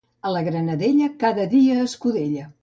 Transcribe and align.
A 0.27 0.29
la 0.35 0.39
Granadella, 0.47 1.09
cada 1.25 1.45
dia 1.53 1.77
escudella. 1.91 2.49